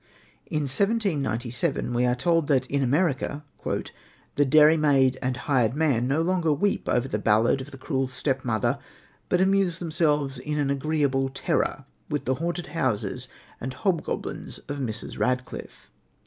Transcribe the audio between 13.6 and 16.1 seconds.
hobgoblins of Mrs. Radcliffe."